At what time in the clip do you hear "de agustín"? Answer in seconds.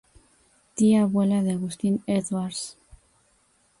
1.43-2.01